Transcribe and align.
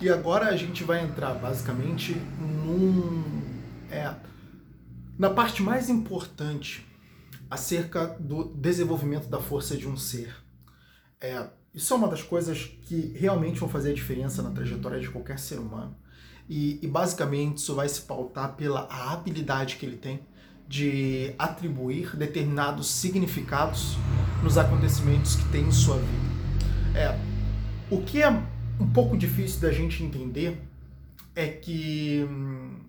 E 0.00 0.10
agora 0.10 0.46
a 0.46 0.56
gente 0.56 0.84
vai 0.84 1.02
entrar 1.02 1.34
basicamente 1.34 2.14
num. 2.38 3.24
É, 3.90 4.14
na 5.18 5.30
parte 5.30 5.62
mais 5.62 5.88
importante 5.88 6.86
acerca 7.50 8.06
do 8.20 8.44
desenvolvimento 8.44 9.28
da 9.28 9.40
força 9.40 9.76
de 9.76 9.88
um 9.88 9.96
ser. 9.96 10.34
É, 11.20 11.48
isso 11.72 11.94
é 11.94 11.96
uma 11.96 12.08
das 12.08 12.22
coisas 12.22 12.64
que 12.82 13.12
realmente 13.16 13.58
vão 13.58 13.68
fazer 13.68 13.90
a 13.90 13.94
diferença 13.94 14.42
na 14.42 14.50
trajetória 14.50 15.00
de 15.00 15.08
qualquer 15.08 15.38
ser 15.38 15.58
humano. 15.58 15.96
E, 16.48 16.78
e 16.82 16.86
basicamente 16.86 17.58
isso 17.58 17.74
vai 17.74 17.88
se 17.88 18.02
pautar 18.02 18.54
pela 18.54 18.86
habilidade 18.90 19.76
que 19.76 19.86
ele 19.86 19.96
tem 19.96 20.20
de 20.68 21.32
atribuir 21.38 22.16
determinados 22.16 22.88
significados 22.88 23.96
nos 24.42 24.58
acontecimentos 24.58 25.36
que 25.36 25.48
tem 25.48 25.64
em 25.66 25.72
sua 25.72 25.96
vida. 25.96 26.98
É, 26.98 27.18
o 27.90 28.02
que 28.02 28.22
é 28.22 28.42
um 28.78 28.92
pouco 28.92 29.16
difícil 29.16 29.60
da 29.60 29.72
gente 29.72 30.02
entender 30.02 30.60
é 31.34 31.48
que 31.48 32.24
hum, 32.28 32.80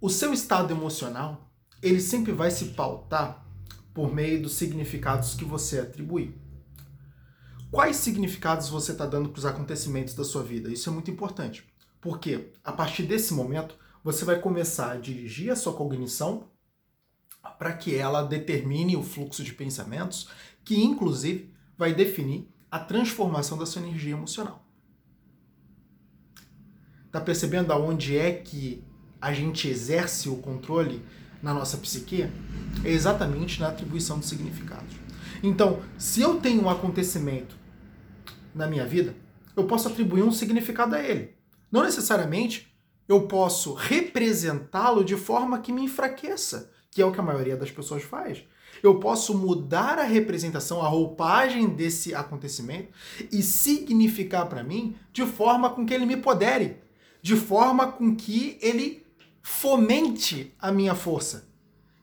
o 0.00 0.08
seu 0.08 0.32
estado 0.32 0.72
emocional 0.72 1.50
ele 1.82 2.00
sempre 2.00 2.32
vai 2.32 2.50
se 2.50 2.66
pautar 2.66 3.44
por 3.94 4.12
meio 4.12 4.42
dos 4.42 4.52
significados 4.52 5.34
que 5.34 5.44
você 5.44 5.80
atribui. 5.80 6.34
Quais 7.70 7.96
significados 7.96 8.68
você 8.68 8.92
está 8.92 9.06
dando 9.06 9.28
para 9.28 9.38
os 9.38 9.46
acontecimentos 9.46 10.14
da 10.14 10.24
sua 10.24 10.42
vida? 10.42 10.72
Isso 10.72 10.88
é 10.88 10.92
muito 10.92 11.10
importante, 11.10 11.64
porque 12.00 12.52
a 12.64 12.72
partir 12.72 13.02
desse 13.02 13.34
momento 13.34 13.76
você 14.02 14.24
vai 14.24 14.40
começar 14.40 14.92
a 14.92 14.96
dirigir 14.96 15.50
a 15.50 15.56
sua 15.56 15.74
cognição 15.74 16.48
para 17.58 17.72
que 17.72 17.94
ela 17.94 18.22
determine 18.22 18.96
o 18.96 19.02
fluxo 19.02 19.44
de 19.44 19.52
pensamentos, 19.52 20.28
que 20.64 20.80
inclusive 20.80 21.52
vai 21.76 21.94
definir 21.94 22.48
a 22.70 22.78
transformação 22.78 23.56
da 23.56 23.66
sua 23.66 23.82
energia 23.82 24.12
emocional. 24.12 24.64
Tá 27.10 27.20
percebendo 27.20 27.72
aonde 27.72 28.16
é 28.16 28.32
que 28.32 28.84
a 29.20 29.32
gente 29.32 29.68
exerce 29.68 30.28
o 30.28 30.36
controle 30.36 31.02
na 31.42 31.54
nossa 31.54 31.78
psique? 31.78 32.28
É 32.84 32.90
exatamente 32.90 33.60
na 33.60 33.68
atribuição 33.68 34.18
de 34.18 34.26
significados. 34.26 34.94
Então, 35.42 35.82
se 35.96 36.20
eu 36.20 36.40
tenho 36.40 36.62
um 36.62 36.70
acontecimento 36.70 37.56
na 38.54 38.66
minha 38.66 38.86
vida, 38.86 39.14
eu 39.56 39.64
posso 39.64 39.88
atribuir 39.88 40.22
um 40.22 40.32
significado 40.32 40.94
a 40.94 41.02
ele. 41.02 41.34
Não 41.70 41.82
necessariamente 41.82 42.74
eu 43.08 43.26
posso 43.26 43.72
representá-lo 43.72 45.02
de 45.02 45.16
forma 45.16 45.60
que 45.60 45.72
me 45.72 45.84
enfraqueça, 45.84 46.70
que 46.90 47.00
é 47.00 47.06
o 47.06 47.12
que 47.12 47.20
a 47.20 47.22
maioria 47.22 47.56
das 47.56 47.70
pessoas 47.70 48.02
faz. 48.02 48.44
Eu 48.82 48.98
posso 48.98 49.36
mudar 49.36 49.98
a 49.98 50.04
representação, 50.04 50.82
a 50.82 50.88
roupagem 50.88 51.68
desse 51.68 52.14
acontecimento 52.14 52.92
e 53.32 53.42
significar 53.42 54.48
para 54.48 54.62
mim 54.62 54.96
de 55.12 55.24
forma 55.26 55.70
com 55.70 55.84
que 55.84 55.94
ele 55.94 56.06
me 56.06 56.16
podere, 56.16 56.76
de 57.22 57.36
forma 57.36 57.90
com 57.92 58.14
que 58.14 58.58
ele 58.60 59.06
fomente 59.42 60.54
a 60.58 60.70
minha 60.70 60.94
força. 60.94 61.48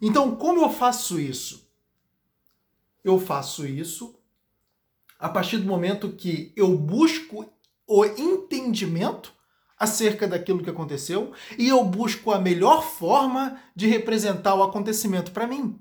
Então, 0.01 0.35
como 0.35 0.61
eu 0.61 0.69
faço 0.69 1.19
isso? 1.19 1.69
Eu 3.03 3.19
faço 3.19 3.65
isso 3.65 4.19
a 5.19 5.29
partir 5.29 5.57
do 5.57 5.67
momento 5.67 6.11
que 6.13 6.51
eu 6.55 6.77
busco 6.77 7.49
o 7.87 8.05
entendimento 8.05 9.33
acerca 9.77 10.27
daquilo 10.27 10.63
que 10.63 10.69
aconteceu 10.69 11.33
e 11.57 11.67
eu 11.67 11.83
busco 11.83 12.31
a 12.31 12.39
melhor 12.39 12.83
forma 12.83 13.59
de 13.75 13.87
representar 13.87 14.55
o 14.55 14.63
acontecimento 14.63 15.31
para 15.31 15.47
mim. 15.47 15.79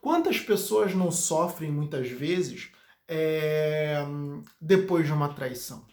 Quantas 0.00 0.38
pessoas 0.38 0.94
não 0.94 1.10
sofrem 1.10 1.70
muitas 1.70 2.08
vezes 2.08 2.70
é, 3.08 4.04
depois 4.60 5.06
de 5.06 5.12
uma 5.12 5.32
traição? 5.32 5.86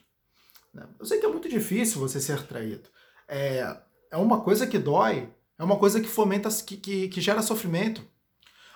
Né? 0.74 0.88
Eu 1.00 1.06
sei 1.06 1.20
que 1.20 1.26
é 1.26 1.30
muito 1.30 1.50
difícil 1.50 2.00
você 2.00 2.20
ser 2.20 2.46
traído. 2.46 2.90
É, 3.28 3.78
é 4.12 4.18
uma 4.18 4.42
coisa 4.42 4.66
que 4.66 4.78
dói, 4.78 5.32
é 5.58 5.64
uma 5.64 5.78
coisa 5.78 6.00
que 6.00 6.08
fomenta, 6.08 6.50
que, 6.50 6.78
que, 6.78 7.08
que 7.10 7.22
gera 7.22 7.42
sofrimento. 7.42 8.06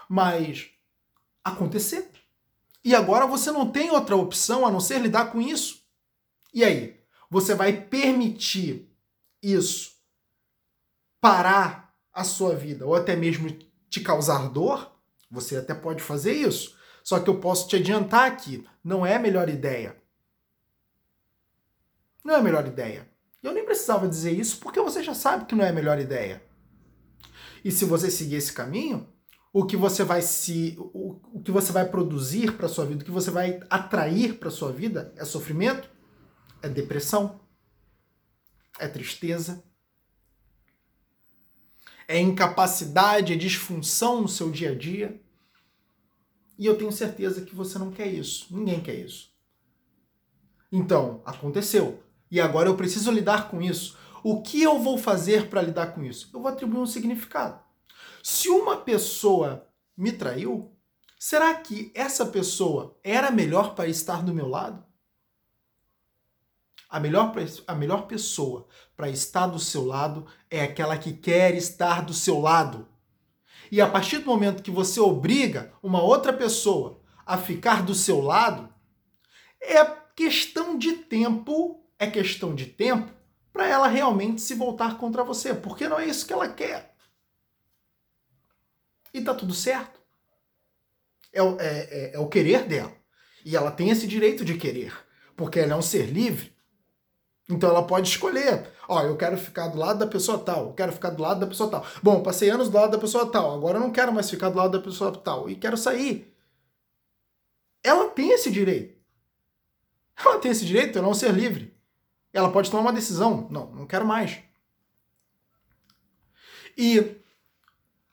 Mas 0.10 0.70
aconteceu. 1.44 2.08
E 2.84 2.94
agora 2.94 3.26
você 3.26 3.52
não 3.52 3.70
tem 3.72 3.92
outra 3.92 4.16
opção 4.16 4.66
a 4.66 4.72
não 4.72 4.80
ser 4.80 5.00
lidar 5.00 5.32
com 5.32 5.42
isso. 5.42 5.84
E 6.54 6.64
aí? 6.64 7.02
Você 7.30 7.56
vai 7.56 7.74
permitir 7.74 8.94
isso 9.42 9.94
parar 11.20 11.96
a 12.14 12.24
sua 12.24 12.54
vida 12.54 12.86
ou 12.86 12.94
até 12.94 13.16
mesmo 13.16 13.50
te 13.90 14.02
causar 14.02 14.50
dor? 14.50 14.93
Você 15.34 15.58
até 15.58 15.74
pode 15.74 16.04
fazer 16.04 16.34
isso. 16.34 16.78
Só 17.04 17.20
que 17.20 17.28
eu 17.28 17.40
posso 17.40 17.68
te 17.68 17.76
adiantar 17.76 18.32
aqui, 18.32 18.66
não 18.84 19.04
é 19.04 19.16
a 19.16 19.20
melhor 19.20 19.50
ideia. 19.50 19.98
Não 22.24 22.36
é 22.36 22.38
a 22.38 22.42
melhor 22.42 22.66
ideia. 22.68 23.10
Eu 23.42 23.52
nem 23.52 23.66
precisava 23.66 24.08
dizer 24.08 24.32
isso 24.32 24.60
porque 24.60 24.80
você 24.80 25.02
já 25.04 25.16
sabe 25.16 25.46
que 25.46 25.56
não 25.56 25.66
é 25.66 25.70
a 25.70 25.74
melhor 25.74 26.00
ideia. 26.00 26.42
E 27.66 27.72
se 27.72 27.84
você 27.84 28.12
seguir 28.12 28.36
esse 28.36 28.54
caminho, 28.54 29.12
o 29.52 29.66
que 29.66 29.76
você 29.76 30.04
vai 30.04 30.22
se 30.22 30.76
o, 30.78 31.20
o 31.34 31.42
que 31.42 31.52
você 31.52 31.72
vai 31.72 31.90
produzir 31.90 32.56
para 32.56 32.70
sua 32.70 32.86
vida, 32.86 33.02
o 33.02 33.06
que 33.06 33.12
você 33.12 33.32
vai 33.32 33.60
atrair 33.70 34.38
para 34.38 34.52
sua 34.52 34.72
vida 34.72 35.14
é 35.18 35.26
sofrimento, 35.26 35.90
é 36.62 36.70
depressão, 36.70 37.42
é 38.80 38.88
tristeza, 38.88 39.64
é 42.08 42.20
incapacidade, 42.20 43.34
é 43.34 43.36
disfunção 43.36 44.22
no 44.22 44.28
seu 44.28 44.52
dia 44.52 44.72
a 44.72 44.76
dia. 44.76 45.23
E 46.58 46.66
eu 46.66 46.78
tenho 46.78 46.92
certeza 46.92 47.42
que 47.42 47.56
você 47.56 47.80
não 47.80 47.92
quer 47.92 48.08
isso. 48.08 48.48
Ninguém 48.56 48.82
quer 48.82 48.96
isso. 48.96 49.32
Então, 50.72 51.22
aconteceu. 51.26 52.04
E 52.30 52.42
agora 52.42 52.70
eu 52.70 52.76
preciso 52.76 53.12
lidar 53.12 53.50
com 53.50 53.62
isso. 53.62 53.98
O 54.24 54.42
que 54.42 54.62
eu 54.62 54.80
vou 54.80 54.98
fazer 54.98 55.50
para 55.50 55.62
lidar 55.62 55.94
com 55.94 56.04
isso? 56.04 56.30
Eu 56.34 56.40
vou 56.40 56.50
atribuir 56.50 56.80
um 56.80 56.86
significado. 56.86 57.62
Se 58.24 58.50
uma 58.50 58.78
pessoa 58.78 59.68
me 59.96 60.12
traiu, 60.12 60.72
será 61.20 61.54
que 61.56 61.92
essa 61.94 62.26
pessoa 62.26 62.98
era 63.04 63.30
melhor 63.30 63.76
para 63.76 63.88
estar 63.88 64.24
do 64.24 64.34
meu 64.34 64.48
lado? 64.48 64.84
A 66.90 67.00
melhor, 67.00 67.34
a 67.68 67.76
melhor 67.76 68.08
pessoa 68.08 68.68
para 68.96 69.10
estar 69.10 69.48
do 69.48 69.60
seu 69.60 69.86
lado 69.86 70.26
é 70.50 70.64
aquela 70.64 70.98
que 70.98 71.12
quer 71.12 71.56
estar 71.56 72.06
do 72.06 72.14
seu 72.14 72.40
lado. 72.40 72.88
E 73.74 73.82
a 73.82 73.90
partir 73.90 74.20
do 74.20 74.28
momento 74.28 74.62
que 74.62 74.70
você 74.70 75.00
obriga 75.00 75.74
uma 75.82 76.00
outra 76.00 76.32
pessoa 76.32 77.02
a 77.26 77.40
ficar 77.40 77.82
do 77.82 77.96
seu 77.96 78.22
lado, 78.22 78.72
é 79.60 79.84
questão 80.16 80.78
de 80.78 80.94
tempo, 80.94 81.84
é 81.98 82.06
questão 82.06 82.54
de 82.54 82.68
tempo 82.68 83.12
para 83.52 83.68
ela 83.68 83.88
realmente 83.88 84.42
se 84.42 84.54
voltar 84.54 85.00
contra 85.00 85.24
você, 85.24 85.56
porque 85.56 85.88
não 85.88 85.98
é 85.98 86.06
isso 86.06 86.28
que 86.28 86.34
ela 86.34 86.48
quer. 86.50 86.96
E 89.12 89.20
tá 89.24 89.34
tudo 89.34 89.56
certo. 89.56 90.00
É, 91.34 91.42
é, 91.42 91.44
é, 91.66 92.12
é 92.14 92.20
o 92.20 92.30
querer 92.30 92.68
dela. 92.68 92.96
E 93.44 93.56
ela 93.56 93.72
tem 93.72 93.90
esse 93.90 94.06
direito 94.06 94.46
de 94.46 94.56
querer, 94.56 94.96
porque 95.36 95.58
ela 95.58 95.74
é 95.74 95.76
um 95.76 95.82
ser 95.82 96.12
livre. 96.12 96.56
Então 97.50 97.72
ela 97.72 97.88
pode 97.88 98.08
escolher. 98.08 98.72
Ó, 98.88 99.02
eu 99.02 99.16
quero 99.16 99.38
ficar 99.38 99.68
do 99.68 99.78
lado 99.78 100.00
da 100.00 100.08
pessoa 100.08 100.38
tal, 100.40 100.74
quero 100.74 100.92
ficar 100.92 101.12
do 101.12 101.22
lado 101.22 101.40
da 101.40 101.48
pessoa 101.48 101.70
tal. 101.70 101.86
Bom, 102.02 102.22
passei 102.22 102.50
anos 102.50 102.70
do 102.70 102.78
lado 102.78 102.92
da 102.92 102.98
pessoa 102.98 103.32
tal, 103.32 103.54
agora 103.54 103.78
eu 103.78 103.82
não 103.82 103.92
quero 103.92 104.14
mais 104.14 104.30
ficar 104.30 104.50
do 104.50 104.58
lado 104.58 104.78
da 104.78 104.84
pessoa 104.84 105.12
tal 105.12 105.50
e 105.50 105.56
quero 105.56 105.78
sair. 105.78 106.34
Ela 107.82 108.10
tem 108.10 108.32
esse 108.32 108.52
direito. 108.52 109.02
Ela 110.16 110.40
tem 110.40 110.52
esse 110.52 110.66
direito, 110.66 110.98
é 110.98 111.02
um 111.02 111.14
ser 111.14 111.34
livre. 111.34 111.76
Ela 112.32 112.52
pode 112.52 112.70
tomar 112.70 112.82
uma 112.82 112.94
decisão. 112.94 113.48
Não, 113.50 113.72
não 113.72 113.88
quero 113.88 114.06
mais. 114.06 114.40
E 116.78 117.22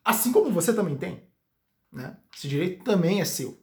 assim 0.04 0.32
como 0.32 0.50
você 0.50 0.74
também 0.74 0.96
tem, 0.96 1.22
né? 1.90 2.16
Esse 2.34 2.48
direito 2.48 2.84
também 2.84 3.20
é 3.20 3.24
seu. 3.24 3.58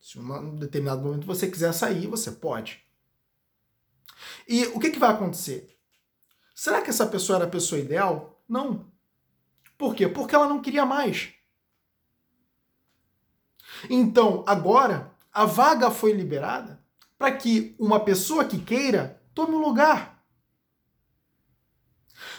Se 0.00 0.18
em 0.18 0.22
um 0.22 0.56
determinado 0.56 1.02
momento 1.02 1.26
você 1.26 1.50
quiser 1.50 1.72
sair, 1.72 2.06
você 2.06 2.30
pode. 2.30 2.82
E 4.48 4.64
o 4.68 4.78
que, 4.78 4.90
que 4.90 4.98
vai 4.98 5.10
acontecer? 5.10 5.76
Será 6.60 6.82
que 6.82 6.90
essa 6.90 7.06
pessoa 7.06 7.36
era 7.36 7.46
a 7.46 7.50
pessoa 7.50 7.80
ideal? 7.80 8.38
Não. 8.46 8.92
Por 9.78 9.94
quê? 9.94 10.06
Porque 10.06 10.34
ela 10.34 10.46
não 10.46 10.60
queria 10.60 10.84
mais. 10.84 11.32
Então, 13.88 14.44
agora, 14.46 15.10
a 15.32 15.46
vaga 15.46 15.90
foi 15.90 16.12
liberada 16.12 16.84
para 17.16 17.34
que 17.34 17.74
uma 17.78 17.98
pessoa 17.98 18.44
que 18.44 18.60
queira 18.60 19.22
tome 19.32 19.54
o 19.54 19.56
um 19.56 19.62
lugar. 19.62 20.22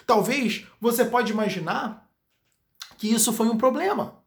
Talvez 0.05 0.67
você 0.79 1.03
pode 1.03 1.31
imaginar 1.31 2.07
que 2.99 3.11
isso 3.11 3.33
foi 3.33 3.49
um 3.49 3.57
problema, 3.57 4.23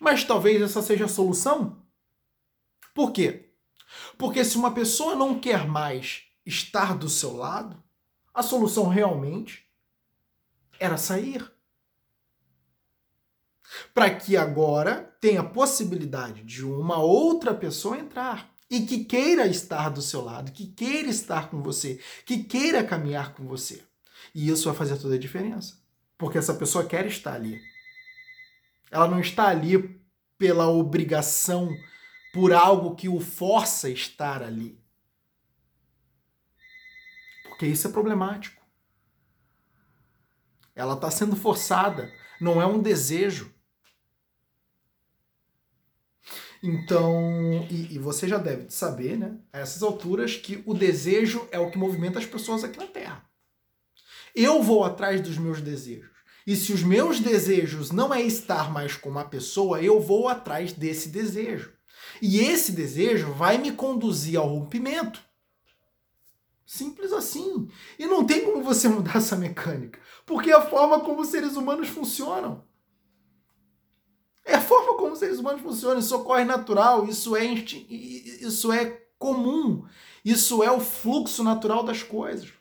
mas 0.00 0.24
talvez 0.24 0.62
essa 0.62 0.80
seja 0.80 1.04
a 1.04 1.08
solução. 1.08 1.84
Por 2.94 3.12
quê? 3.12 3.52
Porque 4.16 4.42
se 4.42 4.56
uma 4.56 4.72
pessoa 4.72 5.14
não 5.14 5.38
quer 5.38 5.68
mais 5.68 6.22
estar 6.46 6.96
do 6.96 7.10
seu 7.10 7.36
lado, 7.36 7.83
a 8.34 8.42
solução 8.42 8.88
realmente 8.88 9.64
era 10.78 10.96
sair. 10.96 11.48
Para 13.94 14.14
que 14.14 14.36
agora 14.36 15.16
tenha 15.20 15.42
possibilidade 15.42 16.42
de 16.42 16.64
uma 16.64 16.98
outra 16.98 17.54
pessoa 17.54 17.96
entrar. 17.96 18.52
e 18.70 18.80
que 18.86 19.04
queira 19.04 19.46
estar 19.46 19.88
do 19.88 20.02
seu 20.02 20.22
lado, 20.22 20.50
que 20.50 20.66
queira 20.66 21.08
estar 21.08 21.48
com 21.50 21.62
você, 21.62 22.00
que 22.24 22.42
queira 22.42 22.82
caminhar 22.82 23.34
com 23.34 23.44
você. 23.46 23.84
E 24.34 24.48
isso 24.48 24.64
vai 24.68 24.76
fazer 24.76 24.96
toda 24.96 25.14
a 25.14 25.18
diferença, 25.18 25.78
porque 26.18 26.38
essa 26.38 26.54
pessoa 26.54 26.84
quer 26.84 27.06
estar 27.06 27.34
ali. 27.34 27.60
Ela 28.90 29.06
não 29.06 29.20
está 29.20 29.48
ali 29.48 30.00
pela 30.38 30.68
obrigação, 30.68 31.68
por 32.32 32.52
algo 32.52 32.96
que 32.96 33.08
o 33.08 33.20
força 33.20 33.86
a 33.86 33.90
estar 33.90 34.42
ali. 34.42 34.78
Porque 37.54 37.66
isso 37.66 37.86
é 37.86 37.92
problemático. 37.92 38.60
Ela 40.74 40.94
está 40.94 41.08
sendo 41.08 41.36
forçada, 41.36 42.12
não 42.40 42.60
é 42.60 42.66
um 42.66 42.82
desejo. 42.82 43.54
Então, 46.60 47.64
e, 47.70 47.94
e, 47.94 47.98
você 47.98 48.26
já 48.26 48.38
deve 48.38 48.70
saber, 48.70 49.16
né, 49.16 49.38
a 49.52 49.60
essas 49.60 49.84
alturas, 49.84 50.34
que 50.34 50.64
o 50.66 50.74
desejo 50.74 51.46
é 51.52 51.58
o 51.58 51.70
que 51.70 51.78
movimenta 51.78 52.18
as 52.18 52.26
pessoas 52.26 52.64
aqui 52.64 52.78
na 52.78 52.86
Terra. 52.86 53.24
Eu 54.34 54.60
vou 54.60 54.82
atrás 54.82 55.20
dos 55.20 55.38
meus 55.38 55.60
desejos. 55.60 56.10
E 56.44 56.56
se 56.56 56.72
os 56.72 56.82
meus 56.82 57.20
desejos 57.20 57.92
não 57.92 58.12
é 58.12 58.20
estar 58.20 58.72
mais 58.72 58.96
com 58.96 59.10
uma 59.10 59.24
pessoa, 59.24 59.80
eu 59.80 60.00
vou 60.00 60.26
atrás 60.26 60.72
desse 60.72 61.08
desejo. 61.08 61.72
E 62.20 62.40
esse 62.40 62.72
desejo 62.72 63.32
vai 63.32 63.58
me 63.58 63.70
conduzir 63.70 64.38
ao 64.38 64.48
rompimento. 64.48 65.22
Simples 66.66 67.12
assim. 67.12 67.68
E 67.98 68.06
não 68.06 68.24
tem 68.24 68.44
como 68.44 68.62
você 68.62 68.88
mudar 68.88 69.16
essa 69.16 69.36
mecânica, 69.36 70.00
porque 70.24 70.50
é 70.50 70.54
a 70.54 70.66
forma 70.66 71.00
como 71.00 71.20
os 71.20 71.28
seres 71.28 71.56
humanos 71.56 71.88
funcionam. 71.88 72.64
É 74.44 74.54
a 74.54 74.60
forma 74.60 74.96
como 74.96 75.12
os 75.12 75.18
seres 75.18 75.38
humanos 75.38 75.62
funcionam. 75.62 75.98
Isso 75.98 76.16
ocorre 76.16 76.44
natural, 76.44 77.06
isso 77.06 77.36
é, 77.36 77.44
isso 77.44 78.72
é 78.72 78.86
comum, 79.18 79.86
isso 80.24 80.62
é 80.62 80.70
o 80.70 80.80
fluxo 80.80 81.42
natural 81.42 81.82
das 81.82 82.02
coisas. 82.02 82.52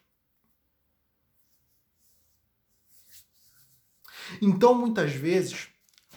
Então, 4.42 4.74
muitas 4.74 5.12
vezes, 5.14 5.68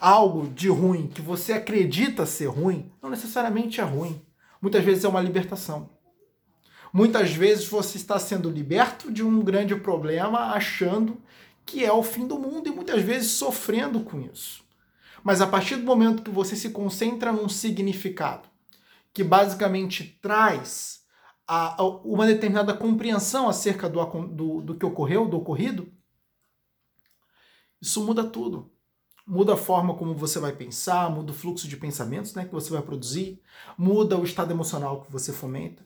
algo 0.00 0.48
de 0.48 0.68
ruim 0.68 1.08
que 1.08 1.20
você 1.20 1.52
acredita 1.52 2.26
ser 2.26 2.46
ruim, 2.46 2.92
não 3.02 3.10
necessariamente 3.10 3.80
é 3.80 3.84
ruim. 3.84 4.24
Muitas 4.60 4.84
vezes 4.84 5.04
é 5.04 5.08
uma 5.08 5.20
libertação. 5.20 5.95
Muitas 6.96 7.30
vezes 7.30 7.68
você 7.68 7.98
está 7.98 8.18
sendo 8.18 8.48
liberto 8.48 9.12
de 9.12 9.22
um 9.22 9.44
grande 9.44 9.76
problema, 9.76 10.54
achando 10.54 11.20
que 11.66 11.84
é 11.84 11.92
o 11.92 12.02
fim 12.02 12.26
do 12.26 12.38
mundo 12.38 12.70
e 12.70 12.72
muitas 12.72 13.02
vezes 13.02 13.32
sofrendo 13.32 14.00
com 14.00 14.18
isso. 14.18 14.64
Mas 15.22 15.42
a 15.42 15.46
partir 15.46 15.76
do 15.76 15.84
momento 15.84 16.22
que 16.22 16.30
você 16.30 16.56
se 16.56 16.70
concentra 16.70 17.30
num 17.30 17.50
significado 17.50 18.48
que 19.12 19.22
basicamente 19.22 20.18
traz 20.22 21.02
a, 21.46 21.82
a, 21.82 21.86
uma 21.86 22.24
determinada 22.24 22.72
compreensão 22.72 23.46
acerca 23.46 23.90
do, 23.90 24.02
do, 24.28 24.62
do 24.62 24.74
que 24.74 24.86
ocorreu, 24.86 25.28
do 25.28 25.36
ocorrido, 25.36 25.92
isso 27.78 28.02
muda 28.06 28.24
tudo. 28.24 28.72
Muda 29.26 29.52
a 29.52 29.58
forma 29.58 29.92
como 29.92 30.14
você 30.14 30.38
vai 30.38 30.52
pensar, 30.52 31.10
muda 31.10 31.30
o 31.30 31.34
fluxo 31.34 31.68
de 31.68 31.76
pensamentos 31.76 32.32
né, 32.32 32.46
que 32.46 32.54
você 32.54 32.70
vai 32.70 32.80
produzir, 32.80 33.38
muda 33.76 34.16
o 34.16 34.24
estado 34.24 34.50
emocional 34.50 35.02
que 35.02 35.12
você 35.12 35.30
fomenta. 35.30 35.84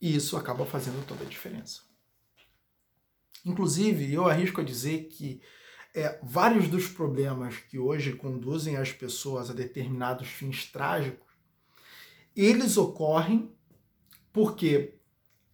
E 0.00 0.14
isso 0.14 0.36
acaba 0.36 0.66
fazendo 0.66 1.04
toda 1.06 1.24
a 1.24 1.28
diferença. 1.28 1.82
Inclusive, 3.44 4.12
eu 4.12 4.26
arrisco 4.26 4.60
a 4.60 4.64
dizer 4.64 5.04
que 5.04 5.40
é, 5.94 6.20
vários 6.22 6.68
dos 6.68 6.88
problemas 6.88 7.56
que 7.56 7.78
hoje 7.78 8.12
conduzem 8.12 8.76
as 8.76 8.92
pessoas 8.92 9.48
a 9.48 9.54
determinados 9.54 10.28
fins 10.28 10.66
trágicos, 10.66 11.26
eles 12.34 12.76
ocorrem 12.76 13.50
porque 14.32 14.98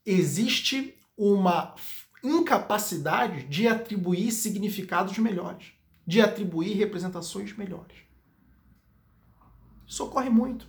existe 0.04 0.98
uma 1.16 1.74
incapacidade 2.24 3.44
de 3.44 3.68
atribuir 3.68 4.32
significados 4.32 5.16
melhores, 5.18 5.72
de 6.06 6.20
atribuir 6.20 6.76
representações 6.76 7.56
melhores. 7.56 7.98
Isso 9.86 10.04
ocorre 10.04 10.30
muito. 10.30 10.66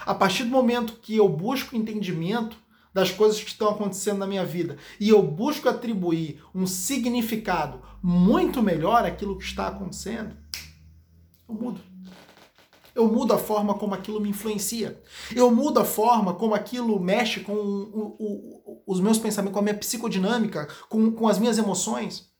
A 0.00 0.14
partir 0.14 0.44
do 0.44 0.50
momento 0.50 0.94
que 0.94 1.16
eu 1.16 1.28
busco 1.28 1.76
entendimento 1.76 2.56
das 2.92 3.10
coisas 3.10 3.40
que 3.40 3.48
estão 3.48 3.70
acontecendo 3.70 4.18
na 4.18 4.26
minha 4.26 4.44
vida 4.44 4.76
e 5.00 5.08
eu 5.08 5.22
busco 5.22 5.68
atribuir 5.68 6.42
um 6.54 6.66
significado 6.66 7.82
muito 8.02 8.62
melhor 8.62 9.04
àquilo 9.04 9.38
que 9.38 9.44
está 9.44 9.68
acontecendo, 9.68 10.36
eu 11.48 11.54
mudo. 11.54 11.80
Eu 12.94 13.10
mudo 13.10 13.32
a 13.32 13.38
forma 13.38 13.74
como 13.74 13.94
aquilo 13.94 14.20
me 14.20 14.28
influencia. 14.28 15.02
Eu 15.34 15.50
mudo 15.50 15.80
a 15.80 15.84
forma 15.84 16.34
como 16.34 16.54
aquilo 16.54 17.00
mexe 17.00 17.40
com 17.40 17.54
o, 17.54 18.16
o, 18.18 18.82
os 18.86 19.00
meus 19.00 19.18
pensamentos, 19.18 19.54
com 19.54 19.60
a 19.60 19.62
minha 19.62 19.78
psicodinâmica, 19.78 20.68
com, 20.90 21.10
com 21.10 21.26
as 21.26 21.38
minhas 21.38 21.56
emoções. 21.56 22.30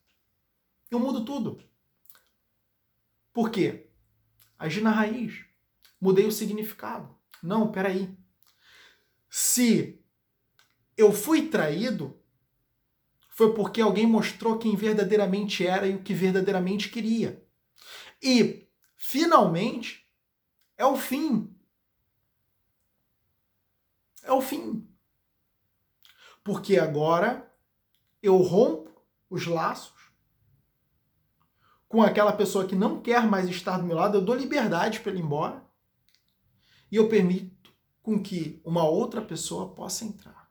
Eu 0.91 0.99
mudo 0.99 1.25
tudo. 1.25 1.59
Por 3.33 3.51
quê? 3.51 3.89
Agi 4.59 4.83
na 4.83 4.91
raiz. 4.91 5.43
Mudei 5.99 6.27
o 6.27 6.33
significado. 6.33 7.17
Não, 7.43 7.73
peraí. 7.73 8.15
Se 9.31 10.02
eu 11.03 11.13
fui 11.13 11.49
traído, 11.49 12.19
foi 13.31 13.55
porque 13.55 13.81
alguém 13.81 14.07
mostrou 14.07 14.59
quem 14.59 14.77
verdadeiramente 14.77 15.67
era 15.67 15.87
e 15.87 15.95
o 15.95 16.03
que 16.03 16.15
verdadeiramente 16.15 16.89
queria. 16.89 17.47
E, 18.23 18.69
finalmente, 18.97 20.07
é 20.77 20.87
o 20.87 20.97
fim. 20.97 21.55
É 24.23 24.33
o 24.33 24.41
fim. 24.41 24.89
Porque 26.45 26.79
agora 26.79 27.53
eu 28.23 28.37
rompo 28.37 28.91
os 29.29 29.47
laços 29.47 30.13
com 31.89 32.01
aquela 32.01 32.33
pessoa 32.33 32.67
que 32.67 32.75
não 32.75 33.03
quer 33.03 33.27
mais 33.27 33.49
estar 33.49 33.77
do 33.77 33.85
meu 33.85 33.97
lado, 33.97 34.17
eu 34.17 34.25
dou 34.25 34.35
liberdade 34.35 35.01
para 35.01 35.11
ele 35.13 35.21
ir 35.21 35.25
embora 35.25 35.63
e 36.91 36.97
eu 36.97 37.09
permito 37.09 37.71
com 38.03 38.23
que 38.23 38.63
uma 38.65 38.85
outra 38.85 39.21
pessoa 39.21 39.75
possa 39.75 40.05
entrar. 40.05 40.42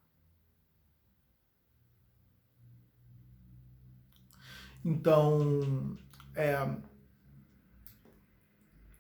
Então, 4.83 5.95
é, 6.35 6.67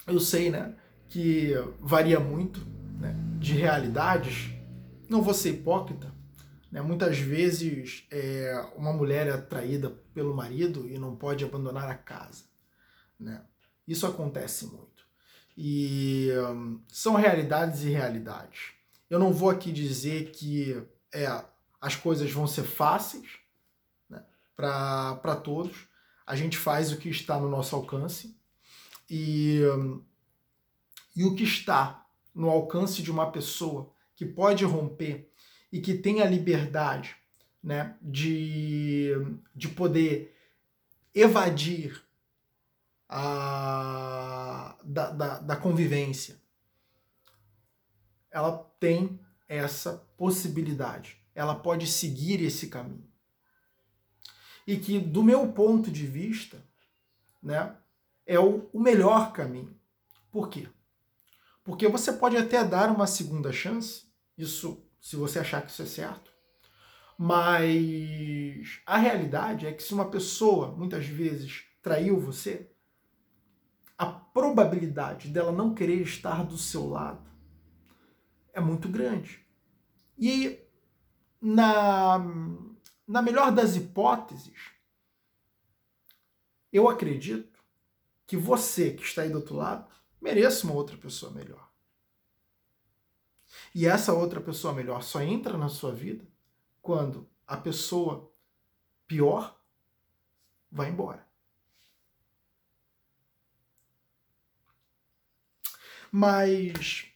eu 0.07 0.19
sei, 0.19 0.49
né, 0.49 0.75
que 1.09 1.53
varia 1.79 2.19
muito 2.19 2.59
né, 2.99 3.15
de 3.39 3.53
realidades. 3.53 4.51
Não 5.09 5.21
vou 5.21 5.33
ser 5.33 5.49
hipócrita. 5.51 6.13
Né? 6.71 6.81
Muitas 6.81 7.17
vezes 7.17 8.05
é, 8.09 8.71
uma 8.77 8.93
mulher 8.93 9.27
é 9.27 9.31
atraída 9.31 9.89
pelo 10.13 10.35
marido 10.35 10.87
e 10.87 10.97
não 10.97 11.15
pode 11.15 11.43
abandonar 11.43 11.89
a 11.89 11.95
casa. 11.95 12.45
Né? 13.19 13.41
Isso 13.87 14.07
acontece 14.07 14.67
muito. 14.67 14.91
E 15.57 16.29
são 16.87 17.15
realidades 17.15 17.83
e 17.83 17.89
realidades. 17.89 18.71
Eu 19.09 19.19
não 19.19 19.33
vou 19.33 19.49
aqui 19.49 19.71
dizer 19.71 20.31
que 20.31 20.81
é, 21.13 21.27
as 21.81 21.95
coisas 21.95 22.31
vão 22.31 22.47
ser 22.47 22.63
fáceis, 22.63 23.40
para 24.61 25.35
todos. 25.35 25.87
A 26.25 26.35
gente 26.35 26.57
faz 26.57 26.91
o 26.91 26.97
que 26.97 27.09
está 27.09 27.39
no 27.39 27.49
nosso 27.49 27.75
alcance 27.75 28.37
e, 29.09 29.61
e 31.15 31.23
o 31.23 31.35
que 31.35 31.43
está 31.43 32.05
no 32.33 32.49
alcance 32.49 33.01
de 33.01 33.11
uma 33.11 33.31
pessoa 33.31 33.91
que 34.15 34.25
pode 34.25 34.63
romper 34.63 35.31
e 35.71 35.81
que 35.81 35.95
tem 35.95 36.21
a 36.21 36.25
liberdade 36.25 37.15
né, 37.63 37.97
de, 38.01 39.11
de 39.55 39.67
poder 39.69 40.37
evadir 41.13 42.01
a, 43.09 44.77
da, 44.83 45.09
da, 45.09 45.39
da 45.39 45.55
convivência, 45.55 46.39
ela 48.29 48.57
tem 48.79 49.19
essa 49.49 49.97
possibilidade. 50.15 51.17
Ela 51.35 51.55
pode 51.55 51.87
seguir 51.87 52.41
esse 52.41 52.67
caminho 52.67 53.10
e 54.65 54.77
que, 54.77 54.99
do 54.99 55.23
meu 55.23 55.51
ponto 55.51 55.89
de 55.91 56.05
vista, 56.05 56.63
né, 57.41 57.75
é 58.25 58.39
o, 58.39 58.69
o 58.71 58.79
melhor 58.79 59.33
caminho. 59.33 59.75
Por 60.31 60.49
quê? 60.49 60.67
Porque 61.63 61.87
você 61.87 62.13
pode 62.13 62.37
até 62.37 62.63
dar 62.63 62.89
uma 62.89 63.07
segunda 63.07 63.51
chance, 63.51 64.05
isso 64.37 64.83
se 64.99 65.15
você 65.15 65.39
achar 65.39 65.61
que 65.61 65.71
isso 65.71 65.81
é 65.81 65.85
certo, 65.85 66.31
mas 67.17 68.81
a 68.85 68.97
realidade 68.97 69.65
é 69.65 69.73
que 69.73 69.83
se 69.83 69.93
uma 69.93 70.09
pessoa 70.09 70.71
muitas 70.71 71.05
vezes 71.05 71.65
traiu 71.81 72.19
você, 72.19 72.71
a 73.97 74.05
probabilidade 74.05 75.27
dela 75.27 75.51
não 75.51 75.73
querer 75.75 76.01
estar 76.01 76.43
do 76.43 76.57
seu 76.57 76.87
lado 76.87 77.29
é 78.53 78.59
muito 78.59 78.89
grande. 78.89 79.39
E 80.17 80.59
na 81.41 82.19
na 83.11 83.21
melhor 83.21 83.51
das 83.51 83.75
hipóteses, 83.75 84.71
eu 86.71 86.87
acredito 86.87 87.61
que 88.25 88.37
você 88.37 88.93
que 88.93 89.03
está 89.03 89.23
aí 89.23 89.29
do 89.29 89.35
outro 89.35 89.55
lado 89.55 89.93
mereça 90.21 90.65
uma 90.65 90.75
outra 90.75 90.95
pessoa 90.95 91.29
melhor. 91.33 91.69
E 93.75 93.85
essa 93.85 94.13
outra 94.13 94.39
pessoa 94.39 94.73
melhor 94.73 95.03
só 95.03 95.21
entra 95.21 95.57
na 95.57 95.67
sua 95.67 95.91
vida 95.91 96.25
quando 96.81 97.29
a 97.45 97.57
pessoa 97.57 98.33
pior 99.05 99.59
vai 100.71 100.89
embora. 100.89 101.27
Mas 106.09 107.11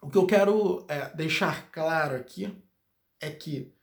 o 0.00 0.10
que 0.10 0.18
eu 0.18 0.26
quero 0.26 0.84
é, 0.88 1.14
deixar 1.14 1.70
claro 1.70 2.16
aqui 2.16 2.52
é 3.20 3.30
que 3.30 3.77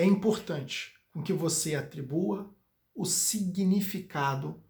é 0.00 0.04
importante 0.04 0.94
com 1.12 1.22
que 1.22 1.32
você 1.32 1.74
atribua 1.74 2.54
o 2.94 3.04
significado 3.04 4.62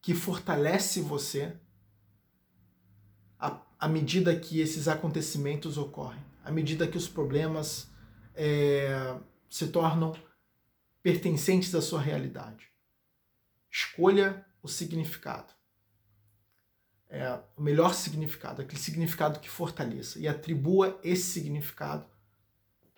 que 0.00 0.14
fortalece 0.14 1.00
você 1.00 1.56
à, 3.38 3.88
medida 3.88 4.38
que 4.38 4.60
esses 4.60 4.88
acontecimentos 4.88 5.76
ocorrem, 5.76 6.24
à 6.44 6.50
medida 6.50 6.86
que 6.86 6.96
os 6.96 7.08
problemas 7.08 7.90
é, 8.34 9.18
se 9.50 9.68
tornam 9.68 10.14
pertencentes 11.02 11.74
à 11.74 11.82
sua 11.82 12.00
realidade. 12.00 12.70
Escolha 13.70 14.46
o 14.62 14.68
significado 14.68 15.52
é, 17.12 17.38
o 17.58 17.62
melhor 17.62 17.94
significado, 17.94 18.62
aquele 18.62 18.80
significado 18.80 19.38
que 19.38 19.48
fortaleça 19.48 20.18
e 20.18 20.26
atribua 20.26 20.98
esse 21.04 21.24
significado 21.24 22.06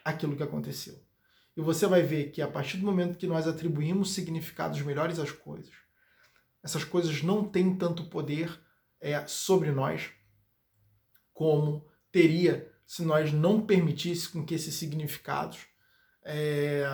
àquilo 0.05 0.37
que 0.37 0.43
aconteceu. 0.43 1.03
E 1.57 1.61
você 1.61 1.87
vai 1.87 2.03
ver 2.03 2.31
que 2.33 2.43
a 2.43 2.49
partir 2.49 2.79
do 2.79 2.87
momento 2.87 3.17
que 3.17 3.27
nós 3.27 3.47
atribuímos 3.47 4.13
significados 4.13 4.81
melhores 4.83 5.19
às 5.19 5.31
coisas, 5.31 5.73
essas 6.63 6.85
coisas 6.85 7.23
não 7.23 7.49
têm 7.49 7.77
tanto 7.77 8.07
poder 8.07 8.61
é, 9.01 9.27
sobre 9.27 9.71
nós 9.71 10.11
como 11.33 11.87
teria 12.11 12.73
se 12.87 13.05
nós 13.05 13.33
não 13.33 13.65
permitíssemos 13.65 14.47
que 14.47 14.55
esses 14.55 14.75
significados 14.75 15.67
é, 16.25 16.85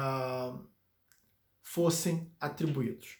fossem 1.62 2.34
atribuídos. 2.38 3.18